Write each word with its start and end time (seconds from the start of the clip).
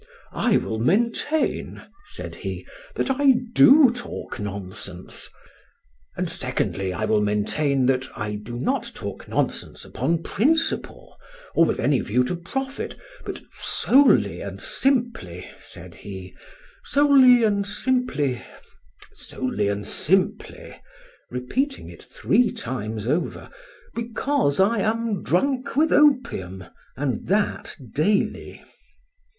"I 0.33 0.57
will 0.57 0.79
maintain," 0.79 1.83
said 2.05 2.33
he, 2.37 2.65
"that 2.95 3.11
I 3.11 3.33
do 3.53 3.91
talk 3.91 4.39
nonsense; 4.39 5.29
and 6.17 6.27
secondly, 6.27 6.91
I 6.91 7.05
will 7.05 7.21
maintain 7.21 7.85
that 7.85 8.07
I 8.17 8.33
do 8.41 8.57
not 8.57 8.89
talk 8.95 9.27
nonsense 9.27 9.85
upon 9.85 10.23
principle, 10.23 11.17
or 11.53 11.65
with 11.65 11.79
any 11.79 11.99
view 12.01 12.23
to 12.23 12.35
profit, 12.35 12.95
but 13.25 13.43
solely 13.59 14.41
and 14.41 14.59
simply, 14.59 15.47
said 15.59 15.93
he, 15.93 16.33
solely 16.85 17.43
and 17.43 17.67
simply—solely 17.67 19.67
and 19.67 19.85
simply 19.85 20.81
(repeating 21.29 21.89
it 21.91 22.01
three 22.01 22.49
times 22.51 23.05
over), 23.05 23.51
because 23.93 24.59
I 24.59 24.79
am 24.79 25.21
drunk 25.21 25.75
with 25.75 25.91
opium, 25.93 26.63
and 26.97 27.27
that 27.27 27.75
daily." 27.93 28.63